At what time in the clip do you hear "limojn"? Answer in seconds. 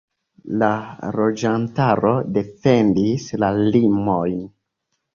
3.63-4.39